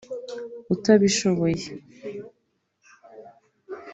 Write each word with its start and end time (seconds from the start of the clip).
utabishoboye 0.73 1.69